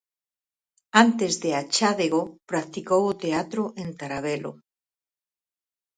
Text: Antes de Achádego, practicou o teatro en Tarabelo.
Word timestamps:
Antes 1.05 1.33
de 1.43 1.49
Achádego, 1.61 2.21
practicou 2.51 3.01
o 3.11 3.17
teatro 3.23 3.63
en 3.81 3.89
Tarabelo. 3.99 4.51